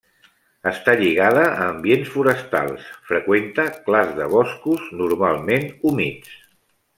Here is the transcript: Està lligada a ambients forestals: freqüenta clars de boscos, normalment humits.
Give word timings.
Està 0.69 0.93
lligada 1.01 1.43
a 1.49 1.67
ambients 1.73 2.09
forestals: 2.13 2.87
freqüenta 3.11 3.67
clars 3.91 4.17
de 4.21 4.29
boscos, 4.33 4.89
normalment 5.03 5.69
humits. 5.93 6.35